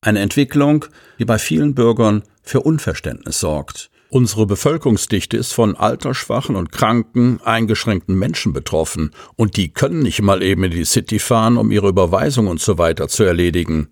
Eine 0.00 0.18
Entwicklung, 0.18 0.86
die 1.20 1.24
bei 1.24 1.38
vielen 1.38 1.76
Bürgern 1.76 2.24
für 2.42 2.62
Unverständnis 2.62 3.38
sorgt. 3.38 3.90
Unsere 4.08 4.44
Bevölkerungsdichte 4.44 5.36
ist 5.36 5.52
von 5.52 5.76
altersschwachen 5.76 6.56
und 6.56 6.72
kranken, 6.72 7.40
eingeschränkten 7.44 8.18
Menschen 8.18 8.52
betroffen, 8.52 9.12
und 9.36 9.56
die 9.56 9.72
können 9.72 10.00
nicht 10.00 10.20
mal 10.20 10.42
eben 10.42 10.64
in 10.64 10.72
die 10.72 10.84
City 10.84 11.20
fahren, 11.20 11.56
um 11.56 11.70
ihre 11.70 11.90
Überweisung 11.90 12.48
und 12.48 12.60
so 12.60 12.78
weiter 12.78 13.06
zu 13.06 13.22
erledigen, 13.22 13.86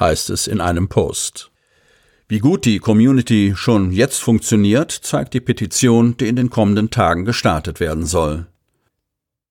heißt 0.00 0.30
es 0.30 0.46
in 0.46 0.62
einem 0.62 0.88
Post. 0.88 1.50
Wie 2.30 2.40
gut 2.40 2.66
die 2.66 2.78
Community 2.78 3.54
schon 3.56 3.90
jetzt 3.90 4.20
funktioniert, 4.20 4.92
zeigt 4.92 5.32
die 5.32 5.40
Petition, 5.40 6.14
die 6.18 6.28
in 6.28 6.36
den 6.36 6.50
kommenden 6.50 6.90
Tagen 6.90 7.24
gestartet 7.24 7.80
werden 7.80 8.04
soll. 8.04 8.46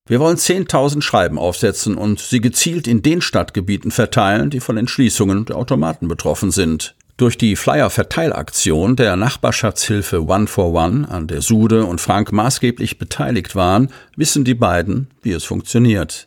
Wir 0.06 0.20
wollen 0.20 0.38
10.000 0.38 1.02
Schreiben 1.02 1.40
aufsetzen 1.40 1.96
und 1.96 2.20
sie 2.20 2.40
gezielt 2.40 2.88
in 2.88 3.02
den 3.02 3.22
Stadtgebieten 3.22 3.90
verteilen, 3.90 4.52
die 4.52 4.60
von 4.60 4.78
Entschließungen 4.78 5.46
der 5.46 5.56
Automaten 5.56 6.08
betroffen 6.08 6.52
sind. 6.52 6.96
Durch 7.18 7.36
die 7.36 7.56
Flyer-Verteilaktion 7.56 8.96
der 8.96 9.16
Nachbarschaftshilfe 9.16 10.24
One 10.28 10.46
for 10.46 10.72
One, 10.72 11.10
an 11.10 11.26
der 11.26 11.42
Sude 11.42 11.84
und 11.84 12.00
Frank 12.00 12.32
maßgeblich 12.32 13.00
beteiligt 13.00 13.56
waren, 13.56 13.90
wissen 14.16 14.44
die 14.44 14.54
beiden, 14.54 15.08
wie 15.24 15.32
es 15.32 15.44
funktioniert. 15.44 16.27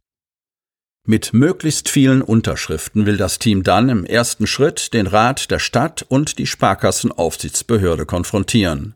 Mit 1.07 1.33
möglichst 1.33 1.88
vielen 1.88 2.23
Unterschriften 2.23 3.07
will 3.07 3.16
das 3.16 3.38
Team 3.38 3.62
dann 3.62 3.88
im 3.88 4.04
ersten 4.04 4.47
Schritt 4.47 4.92
den 4.92 5.07
Rat 5.07 5.50
der 5.50 5.59
Stadt 5.59 6.04
und 6.09 6.38
die 6.38 6.47
Sparkassenaufsichtsbehörde 6.47 8.07
konfrontieren. 8.07 8.95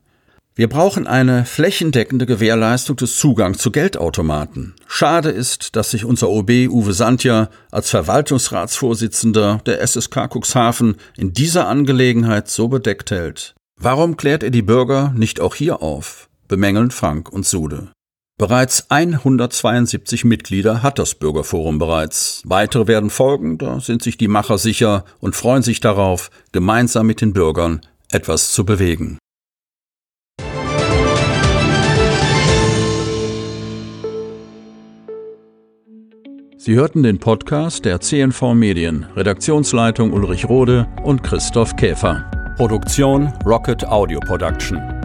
Wir 0.57 0.69
brauchen 0.69 1.07
eine 1.07 1.43
flächendeckende 1.43 2.25
Gewährleistung 2.25 2.95
des 2.95 3.17
Zugangs 3.17 3.57
zu 3.57 3.71
Geldautomaten. 3.71 4.73
Schade 4.87 5.29
ist, 5.29 5.75
dass 5.75 5.91
sich 5.91 6.05
unser 6.05 6.29
OB 6.29 6.69
Uwe 6.69 6.93
Sandja 6.93 7.49
als 7.71 7.89
Verwaltungsratsvorsitzender 7.89 9.59
der 9.65 9.85
SSK 9.85 10.29
Cuxhaven 10.33 10.95
in 11.17 11.33
dieser 11.33 11.67
Angelegenheit 11.67 12.47
so 12.47 12.69
bedeckt 12.69 13.11
hält. 13.11 13.55
Warum 13.77 14.15
klärt 14.15 14.43
er 14.43 14.51
die 14.51 14.61
Bürger 14.61 15.13
nicht 15.17 15.41
auch 15.41 15.55
hier 15.55 15.81
auf? 15.81 16.29
bemängeln 16.47 16.91
Frank 16.91 17.29
und 17.29 17.45
Sude. 17.45 17.89
Bereits 18.37 18.91
172 18.91 20.25
Mitglieder 20.25 20.83
hat 20.83 20.99
das 20.99 21.15
Bürgerforum 21.15 21.79
bereits. 21.79 22.41
Weitere 22.43 22.85
werden 22.85 23.09
folgen, 23.09 23.57
da 23.57 23.79
sind 23.79 24.03
sich 24.03 24.17
die 24.17 24.27
Macher 24.27 24.57
sicher 24.57 25.05
und 25.21 25.37
freuen 25.37 25.63
sich 25.63 25.79
darauf, 25.79 26.29
gemeinsam 26.51 27.07
mit 27.07 27.21
den 27.21 27.31
Bürgern 27.31 27.79
etwas 28.11 28.51
zu 28.51 28.65
bewegen. 28.65 29.19
Sie 36.57 36.73
hörten 36.73 37.03
den 37.03 37.19
Podcast 37.19 37.85
der 37.85 38.01
CNV 38.01 38.53
Medien, 38.53 39.05
Redaktionsleitung 39.15 40.11
Ulrich 40.11 40.49
Rode 40.49 40.89
und 41.05 41.23
Christoph 41.23 41.77
Käfer. 41.77 42.29
Produktion 42.57 43.31
Rocket 43.45 43.85
Audio 43.85 44.19
Production. 44.19 45.04